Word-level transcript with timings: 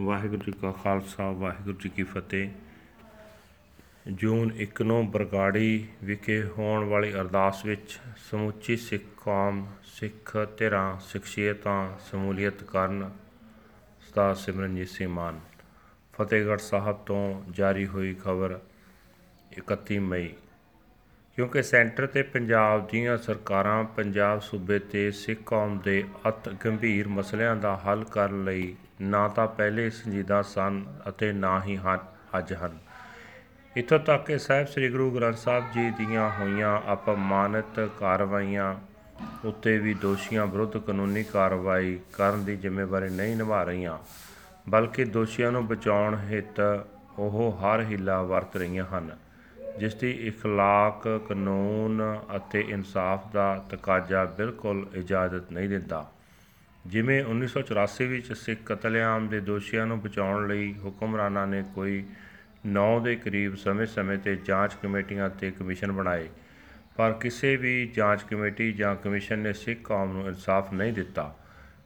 ਵਾਹਿਗੁਰੂ 0.00 0.42
ਜੀ 0.42 0.52
ਕਾ 0.52 0.72
ਖਾਲਸਾ, 0.72 1.30
ਵਾਹਿਗੁਰੂ 1.30 1.78
ਜੀ 1.78 1.88
ਕੀ 1.88 2.02
ਫਤਿਹ। 2.02 2.50
ਜੂਨ 4.12 4.52
1 4.56 4.82
ਨੂੰ 4.82 5.10
ਬਰਗਾੜੀ 5.10 5.88
ਵਿਖੇ 6.04 6.44
ਹੋਣ 6.44 6.84
ਵਾਲੀ 6.84 7.12
ਅਰਦਾਸ 7.12 7.64
ਵਿੱਚ 7.66 7.98
ਸਮੁੱਚੀ 8.30 8.76
ਸਿੱਖ 8.76 9.02
ਕੌਮ, 9.24 9.66
ਸਿੱਖ 9.84 10.36
ਧਿਰਾਂ, 10.58 11.00
ਸ਼ਖਸੀਅਤਾਂ 11.00 11.98
ਸਮੂਲੀਅਤ 11.98 12.64
ਕਰਨ 12.64 13.02
ਉਸਤਾਦ 13.02 14.36
ਸਿਮਰਨਜੀਤ 14.36 14.88
ਸਿੰਘ 14.88 15.08
ਮਾਨ। 15.08 15.40
ਫਤਿਹਗੜ੍ਹ 16.12 16.62
ਸਾਹਿਬ 16.62 16.96
ਤੋਂ 16.96 17.42
ਜਾਰੀ 17.50 17.86
ਹੋਈ 17.86 18.14
ਖਬਰ 18.14 18.60
31 19.58 19.98
ਮਈ। 19.98 20.28
ਕਿਉਂਕਿ 21.36 21.62
ਸੈਂਟਰ 21.62 22.06
ਤੇ 22.06 22.22
ਪੰਜਾਬ 22.22 22.88
ਦੀਆਂ 22.88 23.18
ਸਰਕਾਰਾਂ 23.18 23.84
ਪੰਜਾਬ 23.84 24.40
ਸੂਬੇ 24.40 24.78
ਤੇ 24.78 25.10
ਸਿੱਖ 25.10 25.40
ਕੌਮ 25.46 25.78
ਦੇ 25.78 26.04
ਅਤ 26.28 26.48
ਗੰਭੀਰ 26.48 27.08
ਮਸਲਿਆਂ 27.08 27.56
ਦਾ 27.56 27.80
ਹੱਲ 27.86 28.04
ਕਰਨ 28.04 28.44
ਲਈ 28.44 28.76
ਨਾ 29.00 29.26
ਤਾਂ 29.28 29.46
ਪਹਿਲੇ 29.46 29.88
ਸੰਜੀਦਾ 29.90 30.40
ਸਨ 30.42 30.84
ਅਤੇ 31.08 31.32
ਨਾ 31.32 31.60
ਹੀ 31.62 31.76
ਹਨ, 31.76 31.98
ਅੱਜ 32.38 32.52
ਹਨ। 32.54 32.78
ਇੱਥੋਂ 33.76 33.98
ਤੱਕ 33.98 34.24
ਕਿ 34.26 34.38
ਸਾਹਿਬ 34.38 34.66
ਸ੍ਰੀ 34.66 34.88
ਗੁਰੂ 34.90 35.10
ਗ੍ਰੰਥ 35.10 35.36
ਸਾਹਿਬ 35.36 35.64
ਜੀ 35.74 35.90
ਦੀਆਂ 35.90 36.30
ਹੋਈਆਂ 36.30 36.80
ਅਪਮਾਨਿਤ 36.92 37.80
ਕਾਰਵਾਈਆਂ 37.98 38.74
ਉੱਤੇ 39.44 39.76
ਵੀ 39.78 39.94
ਦੋਸ਼ੀਆਂ 39.94 40.46
ਵਿਰੁੱਧ 40.46 40.76
ਕਾਨੂੰਨੀ 40.76 41.22
ਕਾਰਵਾਈ 41.24 41.98
ਕਰਨ 42.12 42.44
ਦੀ 42.44 42.56
ਜ਼ਿੰਮੇਵਾਰੀ 42.56 43.08
ਨਹੀਂ 43.10 43.36
ਨਿਭਾ 43.36 43.62
ਰਹੀਆਂ, 43.62 43.98
ਬਲਕਿ 44.68 45.04
ਦੋਸ਼ੀਆਂ 45.04 45.52
ਨੂੰ 45.52 45.66
ਬਚਾਉਣ 45.66 46.16
ਹਿੱਤ 46.30 46.60
ਉਹ 47.18 47.58
ਹਰ 47.60 47.80
ਹੀਲਾ 47.82 48.22
ਵਰਤ 48.22 48.56
ਰਹੀਆਂ 48.56 48.84
ਹਨ, 48.86 49.16
ਜਿਸ 49.78 49.94
ਦੀ 49.94 50.10
ਇਖਲਾਕ, 50.26 51.08
ਕਾਨੂੰਨ 51.28 52.02
ਅਤੇ 52.36 52.60
ਇਨਸਾਫ 52.68 53.32
ਦਾ 53.32 53.54
ਤਕਾਜ਼ਾ 53.70 54.24
ਬਿਲਕੁਲ 54.24 54.86
ਇਜਾਜ਼ਤ 54.94 55.52
ਨਹੀਂ 55.52 55.68
ਦਿੰਦਾ। 55.68 56.06
ਜਿਵੇਂ 56.86 57.24
1984 57.24 58.06
ਵਿੱਚ 58.06 58.32
ਸਿੱਖ 58.32 58.60
ਕਤਲੇਆਮ 58.66 59.28
ਦੇ 59.28 59.40
ਦੋਸ਼ੀਆਂ 59.40 59.86
ਨੂੰ 59.86 60.00
ਬਚਾਉਣ 60.00 60.48
ਲਈ 60.48 60.74
ਹੁਕਮਰਾਨਾਂ 60.84 61.46
ਨੇ 61.46 61.64
ਕੋਈ 61.74 62.04
9 62.66 63.00
ਦੇ 63.04 63.16
ਕਰੀਬ 63.16 63.54
ਸਮੇਂ-ਸਮੇਂ 63.54 64.18
ਤੇ 64.18 64.36
ਜਾਂਚ 64.36 64.74
ਕਮੇਟੀਆਂ 64.82 65.30
ਤੇ 65.30 65.50
ਕਮਿਸ਼ਨ 65.50 65.92
ਬਣਾਏ। 65.92 66.28
ਪਰ 66.96 67.12
ਕਿਸੇ 67.12 67.56
ਵੀ 67.56 67.86
ਜਾਂਚ 67.86 68.22
ਕਮੇਟੀ 68.22 68.72
ਜਾਂ 68.72 68.96
ਕਮਿਸ਼ਨ 68.96 69.38
ਨੇ 69.38 69.52
ਸਿੱਖ 69.52 69.80
ਕੌਮ 69.80 70.12
ਨੂੰ 70.12 70.26
ਇਨਸਾਫ 70.26 70.72
ਨਹੀਂ 70.72 70.92
ਦਿੱਤਾ, 70.92 71.36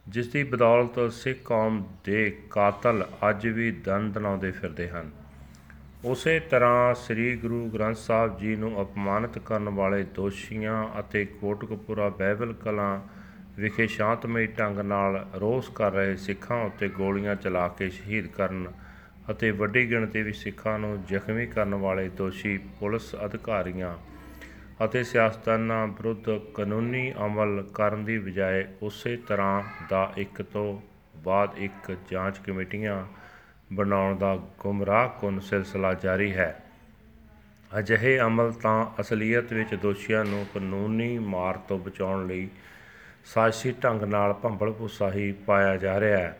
ਜਿਸ 0.08 0.28
ਦੀ 0.28 0.42
ਬਦੌਲਤ 0.42 1.12
ਸਿੱਖ 1.12 1.38
ਕੌਮ 1.44 1.84
ਦੇ 2.04 2.38
ਕਾਤਲ 2.50 3.06
ਅੱਜ 3.30 3.48
ਵੀ 3.48 3.70
ਦੰਦ 3.70 4.14
ਦਨਾਉਂਦੇ 4.14 4.50
ਫਿਰਦੇ 4.50 4.88
ਹਨ। 4.88 5.10
ਉਸੇ 6.04 6.40
ਤਰ੍ਹਾਂ 6.40 6.94
ਸ੍ਰੀ 6.94 7.36
ਗੁਰੂ 7.36 7.68
ਗ੍ਰੰਥ 7.68 7.96
ਸਾਹਿਬ 7.96 8.38
ਜੀ 8.38 8.56
ਨੂੰ 8.56 8.82
ਅਪਮਾਨਿਤ 8.82 9.38
ਕਰਨ 9.38 9.68
ਵਾਲੇ 9.68 10.02
ਦੋਸ਼ੀਆਂ 10.02 11.00
ਅਤੇ 11.00 11.24
ਕੋਟਕਪੂਰਾ 11.24 12.08
ਬਾਈਬਲ 12.08 12.52
ਕਲਾਂ 12.52 13.19
ਵਿਖੇ 13.61 13.86
ਸ਼ਾਂਤਮਈ 13.86 14.47
ਢੰਗ 14.47 14.78
ਨਾਲ 14.78 15.27
ਰੋਸ 15.34 15.69
ਕਰ 15.69 15.92
ਰਹੇ 15.92 16.16
ਸਿੱਖਾਂ 16.16 16.56
ਉੱਤੇ 16.64 16.89
ਗੋਲੀਆਂ 16.89 17.34
ਚਲਾ 17.36 17.69
ਕੇ 17.69 17.89
ਸ਼ਹੀਦ 17.91 18.27
ਕਰਨ 18.27 18.72
ਅਤੇ 19.30 19.50
ਵੱਡੀ 19.50 19.91
ਗਿਣਤੀ 19.91 20.22
ਵਿੱਚ 20.22 20.36
ਸਿੱਖਾਂ 20.36 20.78
ਨੂੰ 20.78 21.05
ਜ਼ਖਮੀ 21.08 21.47
ਕਰਨ 21.47 21.75
ਵਾਲੇ 21.75 22.08
ਦੋਸ਼ੀ 22.08 22.58
ਪੁਲਿਸ 22.58 23.14
ਅਧਿਕਾਰੀਆਂ 23.25 23.97
ਅਤੇ 24.84 25.05
ਸਿਆਸਤਦਾਨਾਂ 25.05 25.86
ਵਿਰੁੱਧ 25.86 26.31
ਕਾਨੂੰਨੀ 26.55 27.12
ਅਮਲ 27.27 27.62
ਕਰਨ 27.75 28.05
ਦੀ 28.05 28.19
ਬਜਾਏ 28.19 28.64
ਉਸੇ 28.83 29.16
ਤਰ੍ਹਾਂ 29.16 29.62
ਦਾ 29.91 30.12
ਇੱਕ 30.16 30.42
ਤੋਂ 30.42 30.81
ਬਾਅਦ 31.16 31.58
ਇੱਕ 31.58 31.97
ਜਾਂਚ 32.11 32.38
ਕਮੇਟੀਆਂ 32.38 33.06
ਬਣਾਉਣ 33.72 34.16
ਦਾ 34.16 34.36
ਗੁੰਮਰਾਹਕੁੰਨ 34.58 35.41
ਸਿਲਸਿਲਾ 35.41 35.94
ਜਾਰੀ 35.94 36.33
ਹੈ। 36.33 36.64
ਅਜਿਹੇ 37.78 38.19
ਅਮਲ 38.20 38.53
ਤਾਂ 38.53 38.86
ਅਸਲੀਅਤ 39.00 39.53
ਵਿੱਚ 39.53 39.75
ਦੋਸ਼ੀਆਂ 39.75 40.25
ਨੂੰ 40.25 40.47
ਕਾਨੂੰਨੀ 40.55 41.19
ਮਾਰ 41.19 41.56
ਤੋਂ 41.56 41.78
ਬਚਾਉਣ 41.78 42.27
ਲਈ 42.27 42.48
ਸਾਜ਼ਿਸ਼ੀ 43.24 43.72
ਢੰਗ 43.84 44.02
ਨਾਲ 44.02 44.32
ਭੰਬਲ 44.32 44.70
ਭੂਸਾ 44.72 45.10
ਹੀ 45.10 45.32
ਪਾਇਆ 45.32 45.76
ਜਾ 45.76 46.00
ਰਿਹਾ 46.00 46.18
ਹੈ। 46.18 46.38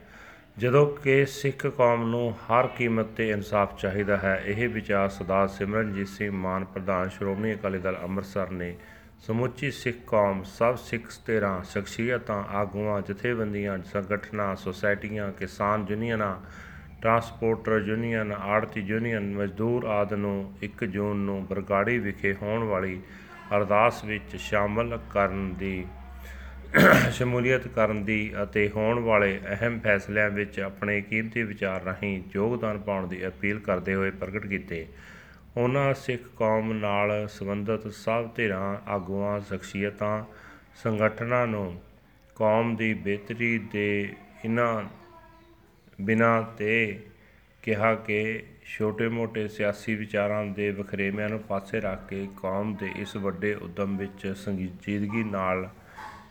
ਜਦੋਂ 0.59 0.87
ਕਿ 0.97 1.27
ਸਿੱਖ 1.27 1.67
ਕੌਮ 1.67 2.09
ਨੂੰ 2.11 2.33
ਹਰ 2.33 2.67
ਕੀਮਤ 2.67 3.07
ਤੇ 3.07 3.29
ਇਨਸਾਫ 3.31 3.77
ਚਾਹੀਦਾ 3.79 4.17
ਹੈ, 4.17 4.43
ਇਹ 4.47 4.69
ਵਿਚਾਰ 4.69 5.09
ਸਰਦਾਰ 5.09 5.49
ਸਿਮਰਨਜੀਤ 5.49 6.09
ਸਿੰਘ 6.09 6.31
ਮਾਨ, 6.33 6.65
ਪ੍ਰਧਾਨ 6.65 7.09
ਸ਼੍ਰੋਮਣੀ 7.09 7.55
ਅਕਾਲੀ 7.55 7.79
ਦਲ 7.79 7.97
ਅੰਮ੍ਰਿਤਸਰ 7.97 8.51
ਨੇ 8.51 8.77
ਸਮੁੱਚੀ 9.21 9.71
ਸਿੱਖ 9.71 9.97
ਕੌਮ, 10.07 10.43
ਸਭ 10.43 10.77
ਸਿੱਖ 10.77 11.03
ਧਿਰਾਂ 11.27 11.63
ਸ਼ਖਸੀਅਤਾਂ, 11.63 12.45
ਆਗੂਆਂ, 12.51 13.01
ਜਥੇਬੰਦੀਆਂ, 13.01 13.79
ਸੰਗਠਨਾਂ, 13.85 14.55
ਸੁਸਾਇਟੀਆਂ, 14.57 15.33
ਕਿਸਾਨ 15.33 15.87
ਯੂਨੀਅਨਾਂ, 15.91 16.37
ਟਰਾਂਸਪੋਰਟਰ 17.03 17.79
ਯੂਨੀਅਨ 17.79 18.33
ਆੜਤੀ 18.33 18.81
ਯੂਨੀਅਨ, 18.81 19.35
ਮਜ਼ਦੂਰ 19.35 19.85
ਆਦਿ 19.85 20.17
ਨੂੰ 20.17 20.53
1 20.63 20.85
ਜੂਨ 20.85 21.17
ਨੂੰ 21.17 21.47
ਬਰਗਾੜੀ 21.47 21.99
ਵਿਖੇ 21.99 22.35
ਹੋਣ 22.43 22.65
ਵਾਲੀ 22.65 23.01
ਅਰਦਾਸ 23.57 24.05
ਵਿੱਚ 24.05 24.37
ਸ਼ਾਮਲ 24.37 24.99
ਕਰਨ 25.11 25.55
ਦੀ 25.55 25.87
ਸ਼ਮੂਲੀਅਤ 27.13 27.67
ਕਰਨ 27.69 28.05
ਦੀ 28.05 28.33
ਅਤੇ 28.43 28.69
ਹੋਣ 28.69 28.99
ਵਾਲੇ 28.99 29.39
ਅਹਿਮ 29.53 29.79
ਫੈਸਲਿਆਂ 29.81 30.31
ਵਿੱਚ 30.31 30.59
ਆਪਣੇ 30.61 31.01
ਕੀਮਤੀ 31.01 31.43
ਵਿਚਾਰ 31.43 31.83
ਰਾਹੀਂ 31.83 32.23
ਯੋਗਦਾਨ 32.35 32.79
ਪਾਉਣ 32.79 33.07
ਦੀ 33.09 33.27
ਅਪੀਲ 33.27 33.59
ਕਰਦੇ 33.59 33.95
ਹੋਏ 33.95 34.11
ਪ੍ਰਗਟ 34.11 34.47
ਕੀਤੇ। 34.47 34.87
ਉਹਨਾਂ 35.57 35.95
ਸਿੱਖ 35.95 36.29
ਕੌਮ 36.37 36.73
ਨਾਲ 36.73 37.27
ਸੰਬੰਧਿਤ 37.29 37.89
ਸਭ 37.89 38.29
ਧਿਰਾਂ, 38.37 38.77
ਆਗੂਆਂ, 38.89 39.41
ਸ਼ਖਸੀਅਤਾਂ, 39.41 40.25
ਸੰਗਠਨਾਂ 40.83 41.47
ਨੂੰ 41.47 41.81
ਕੌਮ 42.37 42.77
ਦੀ 42.77 42.93
ਬਿਹਤਰੀ 42.95 43.59
ਦੇ 43.73 44.15
ਇਹਨਾਂ 44.45 44.83
ਬਿਨਾਂ 46.01 46.43
ਤੇ 46.59 47.01
ਕਿਹਾ 47.63 47.95
ਕਿ 47.95 48.43
ਛੋਟੇ-ਮੋਟੇ 48.67 49.49
ਸਿਆਸੀ 49.49 49.95
ਵਿਚਾਰਾਂ 49.95 50.45
ਦੇ 50.47 50.71
ਵਖਰੇਵਿਆਂ 50.71 51.29
ਨੂੰ 51.29 51.39
ਪਾਸੇ 51.39 51.81
ਰੱਖ 51.81 52.07
ਕੇ 52.09 52.27
ਕੌਮ 52.37 52.75
ਦੇ 52.75 52.91
ਇਸ 52.97 53.17
ਵੱਡੇ 53.17 53.55
ਉਦਮ 53.55 53.97
ਵਿੱਚ 53.97 54.27
ਸੰਜੀਦਗੀ 54.37 55.25
ਨਾਲ 55.25 55.69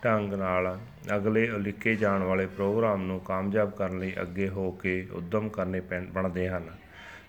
ਢੰਗ 0.04 0.34
ਨਾਲ 0.34 0.78
ਅਗਲੇ 1.16 1.50
ਉਲੀਕੇ 1.50 1.94
ਜਾਣ 1.94 2.22
ਵਾਲੇ 2.22 2.46
ਪ੍ਰੋਗਰਾਮ 2.46 3.02
ਨੂੰ 3.02 3.20
ਕਾਮਯਾਬ 3.20 3.70
ਕਰਨ 3.70 3.98
ਲਈ 3.98 4.12
ਅੱਗੇ 4.22 4.48
ਹੋ 4.48 4.70
ਕੇ 4.70 5.06
ਉਦਮ 5.12 5.48
ਕਰਨੇ 5.48 5.80
ਬਣਦੇ 6.12 6.48
ਹਨ। 6.48 6.68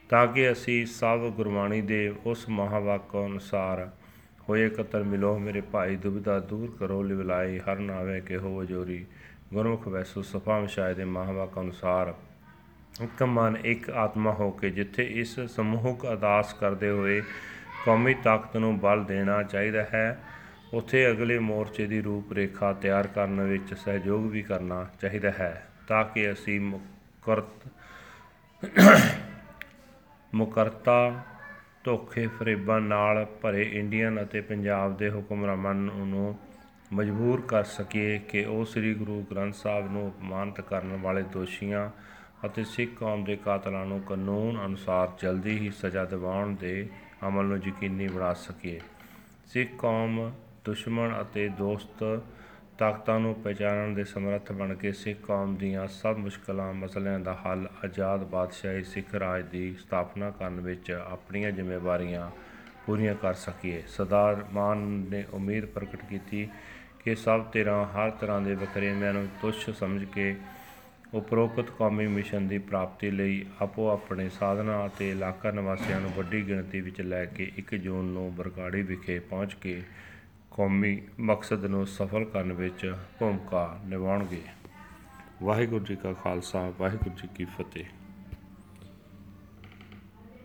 ਤਾਂ 0.09 0.28
ਕਿ 0.28 0.52
ਅਸੀਂ 0.52 0.86
ਸਭ 0.86 1.20
ਗੁਰਬਾਣੀ 1.20 1.82
ਦੇ 1.82 2.14
ਉਸ 2.26 2.50
ਮਹਾਵਾਕ 2.50 3.16
ਅਨੁਸਾਰ 3.26 3.90
ਹੋਏ 4.50 4.70
ਕਤਰ 4.70 5.04
ਮਿਲੋ, 5.04 5.38
ਮੇਰੇ 5.40 5.62
ਭਾਈ 5.62 5.96
ਦੁਬਿਧਾ 5.96 6.40
ਦੂਰ 6.40 6.76
ਕਰੋ 6.80 7.04
ਲਿਵਲਾਈ 7.04 7.59
ਹਰ 7.59 7.80
ਨਾਵੇ 7.80 8.22
ਕਿ 8.22 8.38
ਹੋ 8.38 8.64
ਜੋਰੀ 8.66 9.06
ਗੁਰਮੁਖ 9.53 9.88
ਵੈਸੋ 9.88 10.22
ਸਫਾ 10.22 10.59
ਵਿਸ਼ਾਇ 10.59 10.94
ਦੇ 10.94 11.06
ਮਹਾਵਾਕ 11.06 11.59
ਅਨੁਸਾਰ 11.59 12.14
ਇੱਕ 13.02 13.24
ਮਨ, 13.24 13.58
ਇੱਕ 13.64 13.90
ਆਤਮਾ 13.90 14.32
ਹੋ 14.32 14.52
ਕੇ 14.52 14.70
ਜਿੱਥੇ 14.70 15.03
ਇਸ 15.03 15.40
ਸਮੂਹਕ 15.40 16.06
ਅਰਦਾਸ 16.06 16.53
ਕਰਦੇ 16.53 16.90
ਹੋਏ 16.90 17.22
ਕੌਮੀ 17.86 18.14
ਤਾਕਤ 18.14 18.58
ਨੂੰ 18.58 18.80
ਬਲ 18.80 19.03
ਦੇਣਾ 19.03 19.44
ਚਾਹੀਦਾ 19.44 19.84
ਹੈ। 19.94 20.20
ਉੱਥੇ 20.74 21.09
ਅਗਲੇ 21.09 21.40
ਮੋਰਚੇ 21.40 21.86
ਦੀ 21.86 22.02
ਰੂਪ 22.02 22.34
ਰੇਖਾ 22.34 22.74
ਤਿਆਰ 22.74 23.08
ਕਰਨ 23.08 23.42
ਵਿੱਚ 23.42 23.74
ਸਹਿਯੋਗ 23.74 24.26
ਵੀ 24.26 24.42
ਕਰਨਾ 24.42 24.90
ਚਾਹੀਦਾ 25.02 25.32
ਹੈ 25.32 25.68
ਤਾਂ 25.88 26.04
ਕਿ 26.04 26.32
ਅਸੀਂ 26.32 26.62
ਮੁਕਰਤ 26.62 27.68
ਮੁਕਰਤਾ, 30.34 31.24
ਧੋਖੇ, 31.84 32.28
ਫਰੇਬਾਂ 32.28 32.82
ਨਾਲ 32.82 33.26
ਭਰੇ 33.42 33.62
ਇੰਡੀਅਨ 33.74 34.24
ਅਤੇ 34.24 34.42
ਪੰਜਾਬ 34.42 34.98
ਦੇ 34.98 35.09
ਹੁਕਮਰਾਨਾਂ 35.09 35.74
ਨੂੰ 35.74 36.40
ਮਜਬੂਰ 36.94 37.42
ਕਰ 37.42 37.64
ਸਕੀਏ 37.64 38.20
ਕਿ 38.20 38.46
ਉਹ 38.46 38.66
ਸ੍ਰੀ 38.66 38.94
ਗੁਰੂ 38.94 39.26
ਗ੍ਰੰਥ 39.32 39.53
ਸਾਹਿਬ 39.53 39.92
ਨੂੰ 39.92 40.09
ਅਪਮਾਨਿਤ 40.09 40.62
ਕਰਨ 40.62 40.98
ਵਾਲੇ 41.02 41.22
ਦੋਸ਼ੀਆਂ 41.22 41.90
ਅਤੇ 42.46 42.64
ਸਿੱਖ 42.64 42.92
ਕੌਮ 42.92 43.24
ਦੇ 43.24 43.36
ਕਾਤਲਾਂ 43.36 43.86
ਨੂੰ 43.86 44.02
ਕਾਨੂੰਨ 44.02 44.66
ਅਨੁਸਾਰ 44.66 45.12
ਜਲਦੀ 45.22 45.59
ਹੀ 45.59 45.72
ਸਜ਼ਾ 45.72 46.06
ਦਿਵਾਉਣ 46.06 46.56
ਦੇ 46.56 46.90
ਅਮਲ 47.28 47.46
ਨੂੰ 47.46 47.58
ਯਕੀਨੀ 47.58 48.08
ਬਣਾ 48.08 48.34
ਸਕੀਏ। 48.34 48.82
ਸਿੱਖ 49.48 49.70
ਕੌਮ 49.78 50.32
ਦੁਸ਼ਮਣ 50.66 51.22
ਅਤੇ 51.22 51.48
ਦੋਸਤ 51.50 52.04
ਤਾਕਤਾਂ 52.78 53.20
ਨੂੰ 53.20 53.34
ਪਛਾਣਨ 53.36 53.94
ਦੇ 53.94 54.04
ਸਮਰੱਥ 54.04 54.52
ਬਣ 54.52 54.74
ਕੇ 54.76 54.92
ਸਿੱਖ 54.92 55.20
ਕੌਮ 55.20 55.56
ਦੀਆਂ 55.56 55.88
ਸਭ 55.88 56.18
ਮੁਸ਼ਕਲਾਂ, 56.18 56.74
ਮਸਲਿਆਂ 56.74 57.20
ਦਾ 57.20 57.34
ਹੱਲ 57.46 57.68
ਆਜ਼ਾਦ 57.86 58.24
ਬਾਦਸ਼ਾਹੀ 58.24 58.84
ਸਿੱਖ 58.84 59.16
ਰਾਜ 59.16 59.46
ਦੀ 59.46 59.74
ਸਥਾਪਨਾ 59.74 60.30
ਕਰਨ 60.32 60.60
ਵਿੱਚ 60.60 60.92
ਆਪਣੀਆਂ 60.92 61.52
ਜ਼ਿੰਮੇਵਾਰੀਆਂ 61.52 62.30
ਪੂਰੀਆਂ 62.86 63.16
ਕਰ 63.16 63.34
ਸਕੀਏ। 63.34 63.84
ਸਰਦਾਰ 63.88 64.46
ਮਾਨ 64.54 64.78
ਨੇ 65.10 65.24
ਉਮੀਦ 65.34 65.66
ਪ੍ਰਗਟ 65.66 66.06
ਕੀਤੀ 66.10 66.48
ਕਿ 67.00 67.16
ਸਭ 67.16 67.46
ਧਿਰਾਂ 67.52 67.86
ਹਰ 67.86 68.10
ਤਰ੍ਹਾਂ 68.12 68.42
ਦੇ 68.42 68.56
ਵਖਰੇਵਿਆਂ 68.56 69.14
ਨੂੰ 69.14 69.28
ਤੁੱਛ 69.42 69.70
ਸਮਝ 69.70 70.04
ਕੇ 70.06 70.36
ਉਪਰੋਕਤ 71.14 71.70
ਕੌਮੀ 71.70 72.08
ਮਿਸ਼ਨ 72.08 72.47
ਦੀ 72.47 72.58
ਪ੍ਰਾਪਤੀ 72.58 73.12
ਲਈ 73.12 73.46
ਆਪੋ 73.62 73.90
ਆਪਣੇ 73.90 74.30
ਸਾਧਨਾਂ 74.30 74.85
ਅਤੇ 74.88 75.09
ਇਲਾਕਾ 75.12 75.52
ਨਿਵਾਸੀਆਂ 75.52 76.00
ਨੂੰ 76.02 76.12
ਵੱਡੀ 76.18 76.47
ਗਿਣਤੀ 76.47 76.82
ਵਿੱਚ 76.82 77.02
ਲੈ 77.02 77.26
ਕੇ 77.26 77.52
1 77.59 77.76
ਜੂਨ 77.78 78.06
ਨੂੰ 78.06 78.35
ਬਰਗਾੜੀ 78.35 78.82
ਵਿਖੇ 78.82 79.20
ਪਹੁੰਚ 79.20 79.53
ਕੇ 79.53 79.82
ਕੌਮੀ 80.61 81.02
ਮਕਸਦ 81.19 81.66
ਨੂੰ 81.66 81.87
ਸਫਲ 81.87 82.25
ਕਰਨ 82.25 82.53
ਵਿੱਚ 82.53 82.96
ਭੂਮਿਕਾ 83.19 83.79
ਨਿਭਾਉਣਗੇ। 83.85 84.41
ਵਾਹਿਗੁਰੂ 85.43 85.85
ਜੀ 85.85 85.96
ਕਾ 85.96 86.13
ਖਾਲਸਾ, 86.13 86.73
ਵਾਹਿਗੁਰੂ 86.79 87.16
ਜੀ 87.16 87.29
ਕੀ 87.35 87.46
ਫਤਿਹ। 87.46 87.85